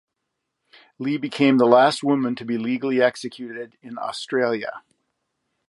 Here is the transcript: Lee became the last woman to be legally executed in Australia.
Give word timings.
Lee 0.97 1.17
became 1.17 1.59
the 1.59 1.67
last 1.67 2.03
woman 2.03 2.35
to 2.37 2.43
be 2.43 2.57
legally 2.57 2.99
executed 3.03 3.77
in 3.83 3.99
Australia. 3.99 4.81